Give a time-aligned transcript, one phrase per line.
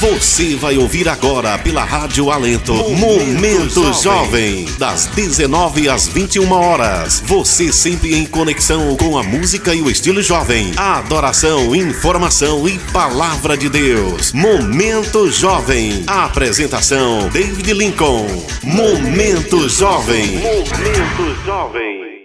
[0.00, 4.64] Você vai ouvir agora pela Rádio Alento Momento, Momento Jovem.
[4.78, 7.22] das 19 às 21 horas.
[7.26, 10.72] Você sempre em conexão com a música e o estilo jovem.
[10.74, 14.32] Adoração, informação e palavra de Deus.
[14.32, 16.02] Momento Jovem.
[16.06, 18.26] Apresentação David Lincoln.
[18.62, 20.38] Momento Jovem.
[20.38, 22.19] Momento Jovem.